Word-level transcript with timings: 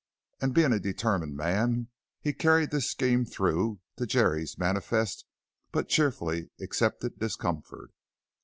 And 0.41 0.55
being 0.55 0.73
a 0.73 0.79
determined 0.79 1.37
man, 1.37 1.89
he 2.21 2.33
carried 2.33 2.71
this 2.71 2.89
scheme 2.89 3.23
through, 3.23 3.81
to 3.97 4.07
Jerry's 4.07 4.57
manifest 4.57 5.25
but 5.71 5.89
cheerfully 5.89 6.49
accepted 6.59 7.19
discomfort. 7.19 7.91